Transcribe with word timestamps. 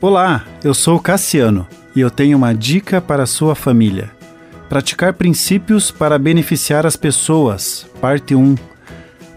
Olá, 0.00 0.44
eu 0.62 0.74
sou 0.74 1.00
Cassiano 1.00 1.66
e 1.92 1.98
eu 1.98 2.08
tenho 2.08 2.38
uma 2.38 2.54
dica 2.54 3.00
para 3.00 3.26
sua 3.26 3.56
família. 3.56 4.12
Praticar 4.68 5.12
princípios 5.14 5.90
para 5.90 6.16
beneficiar 6.16 6.86
as 6.86 6.94
pessoas, 6.94 7.84
parte 8.00 8.32
1. 8.32 8.54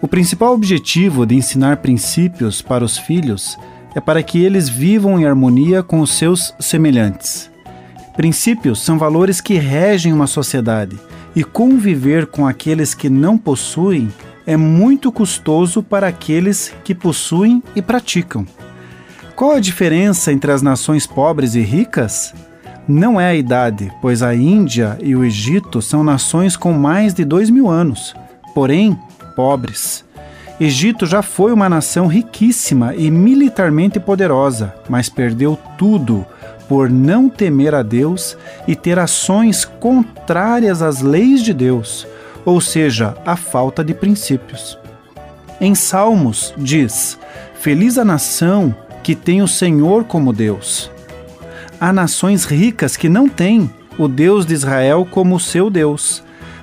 O 0.00 0.06
principal 0.06 0.54
objetivo 0.54 1.26
de 1.26 1.34
ensinar 1.34 1.78
princípios 1.78 2.62
para 2.62 2.84
os 2.84 2.96
filhos 2.96 3.58
é 3.92 4.00
para 4.00 4.22
que 4.22 4.40
eles 4.40 4.68
vivam 4.68 5.18
em 5.18 5.26
harmonia 5.26 5.82
com 5.82 5.98
os 5.98 6.12
seus 6.12 6.54
semelhantes. 6.60 7.50
Princípios 8.14 8.80
são 8.80 9.00
valores 9.00 9.40
que 9.40 9.54
regem 9.54 10.12
uma 10.12 10.28
sociedade 10.28 10.96
e 11.34 11.42
conviver 11.42 12.26
com 12.26 12.46
aqueles 12.46 12.94
que 12.94 13.10
não 13.10 13.36
possuem 13.36 14.12
é 14.46 14.56
muito 14.56 15.10
custoso 15.10 15.82
para 15.82 16.06
aqueles 16.06 16.72
que 16.84 16.94
possuem 16.94 17.60
e 17.74 17.82
praticam. 17.82 18.46
Qual 19.34 19.52
a 19.52 19.60
diferença 19.60 20.30
entre 20.32 20.52
as 20.52 20.62
nações 20.62 21.06
pobres 21.06 21.54
e 21.54 21.60
ricas? 21.60 22.34
Não 22.86 23.20
é 23.20 23.30
a 23.30 23.34
idade, 23.34 23.92
pois 24.00 24.22
a 24.22 24.34
Índia 24.34 24.98
e 25.00 25.16
o 25.16 25.24
Egito 25.24 25.80
são 25.80 26.04
nações 26.04 26.56
com 26.56 26.72
mais 26.72 27.14
de 27.14 27.24
dois 27.24 27.48
mil 27.48 27.68
anos, 27.68 28.14
porém 28.54 28.98
pobres. 29.34 30.04
Egito 30.60 31.06
já 31.06 31.22
foi 31.22 31.52
uma 31.52 31.68
nação 31.68 32.06
riquíssima 32.06 32.94
e 32.94 33.10
militarmente 33.10 33.98
poderosa, 33.98 34.74
mas 34.88 35.08
perdeu 35.08 35.58
tudo 35.78 36.26
por 36.68 36.90
não 36.90 37.28
temer 37.28 37.74
a 37.74 37.82
Deus 37.82 38.36
e 38.68 38.76
ter 38.76 38.98
ações 38.98 39.64
contrárias 39.64 40.82
às 40.82 41.00
leis 41.00 41.42
de 41.42 41.52
Deus, 41.52 42.06
ou 42.44 42.60
seja, 42.60 43.16
a 43.24 43.34
falta 43.34 43.82
de 43.82 43.94
princípios. 43.94 44.78
Em 45.60 45.74
Salmos 45.74 46.52
diz: 46.56 47.18
Feliz 47.54 47.96
a 47.96 48.04
nação 48.04 48.74
que 49.02 49.14
tem 49.14 49.42
o 49.42 49.48
Senhor 49.48 50.04
como 50.04 50.32
Deus. 50.32 50.90
Há 51.80 51.92
nações 51.92 52.44
ricas 52.44 52.96
que 52.96 53.08
não 53.08 53.28
têm 53.28 53.70
o 53.98 54.06
Deus 54.06 54.46
de 54.46 54.54
Israel 54.54 55.06
como 55.10 55.40
seu 55.40 55.68
Deus, 55.68 56.22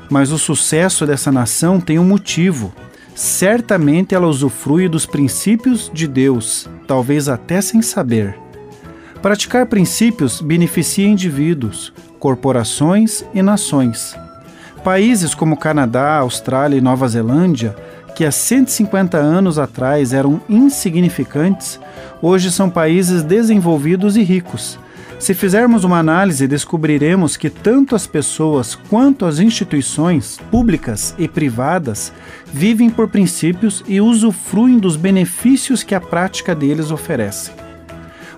mas 0.10 0.32
o 0.32 0.38
sucesso 0.38 1.06
dessa 1.06 1.32
nação 1.32 1.80
tem 1.80 2.00
um 2.00 2.04
motivo. 2.04 2.74
Certamente 3.14 4.16
ela 4.16 4.28
usufrui 4.28 4.88
dos 4.88 5.06
princípios 5.06 5.92
de 5.94 6.08
Deus, 6.08 6.70
talvez 6.88 7.28
até 7.28 7.60
sem 7.62 7.82
saber. 7.82 8.36
Praticar 9.22 9.66
princípios 9.66 10.40
beneficia 10.40 11.06
indivíduos, 11.06 11.92
corporações 12.18 13.26
e 13.34 13.42
nações. 13.42 14.16
Países 14.84 15.36
como 15.36 15.58
Canadá, 15.58 16.20
Austrália 16.20 16.78
e 16.78 16.82
Nova 16.82 17.08
Zelândia, 17.08 17.76
que 18.16 18.26
há 18.26 18.32
150 18.32 19.18
anos 19.18 19.58
atrás 19.58 20.14
eram 20.14 20.42
insignificantes, 20.50 21.80
hoje 22.22 22.52
são 22.52 22.70
países 22.70 23.24
desenvolvidos 23.24 24.18
e 24.18 24.24
ricos. 24.24 24.80
Se 25.20 25.34
fizermos 25.34 25.84
uma 25.84 26.00
análise, 26.00 26.48
descobriremos 26.48 27.36
que 27.36 27.50
tanto 27.50 27.94
as 27.94 28.08
pessoas 28.08 28.74
quanto 28.74 29.26
as 29.26 29.40
instituições, 29.40 30.40
públicas 30.50 31.14
e 31.18 31.28
privadas, 31.28 32.14
vivem 32.46 32.90
por 32.90 33.10
princípios 33.10 33.84
e 33.86 34.00
usufruem 34.00 34.80
dos 34.80 34.96
benefícios 34.96 35.84
que 35.84 35.94
a 35.94 36.00
prática 36.00 36.56
deles 36.56 36.90
oferece. 36.90 37.52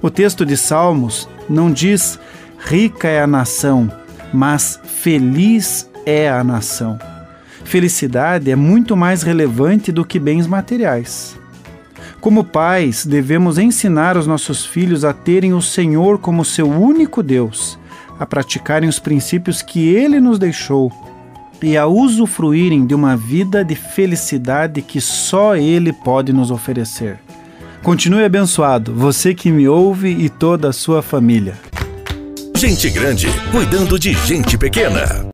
O 0.02 0.10
texto 0.10 0.44
de 0.44 0.58
Salmos 0.58 1.30
não 1.48 1.72
diz 1.72 2.20
rica 2.58 3.08
é 3.08 3.22
a 3.22 3.28
nação, 3.28 3.92
mas 4.34 4.80
feliz 4.84 5.88
é 6.04 6.30
a 6.30 6.44
nação. 6.44 7.11
Felicidade 7.64 8.52
é 8.52 8.56
muito 8.56 8.98
mais 8.98 9.24
relevante 9.24 9.92
do 9.92 10.04
que 10.04 10.20
bens 10.20 10.48
materiais. 10.48 11.40
Como 12.20 12.44
pais, 12.44 13.06
devemos 13.06 13.58
ensinar 13.58 14.16
os 14.16 14.28
nossos 14.28 14.66
filhos 14.66 15.04
a 15.04 15.12
terem 15.12 15.54
o 15.54 15.62
Senhor 15.62 16.20
como 16.20 16.46
seu 16.46 16.70
único 16.70 17.24
Deus, 17.24 17.80
a 18.20 18.26
praticarem 18.26 18.88
os 18.88 19.00
princípios 19.00 19.62
que 19.62 19.90
Ele 19.90 20.20
nos 20.20 20.38
deixou 20.38 20.92
e 21.64 21.78
a 21.78 21.86
usufruírem 21.86 22.86
de 22.86 22.94
uma 22.94 23.16
vida 23.16 23.64
de 23.64 23.76
felicidade 23.76 24.82
que 24.82 25.00
só 25.00 25.56
Ele 25.56 25.94
pode 25.94 26.34
nos 26.34 26.52
oferecer. 26.52 27.20
Continue 27.84 28.24
abençoado, 28.24 28.94
você 28.94 29.34
que 29.34 29.52
me 29.52 29.68
ouve 29.68 30.10
e 30.10 30.30
toda 30.30 30.70
a 30.70 30.74
sua 30.74 31.02
família. 31.02 31.56
Gente 32.56 32.90
grande 32.92 33.28
cuidando 33.52 33.98
de 33.98 34.14
gente 34.14 34.56
pequena. 34.56 35.26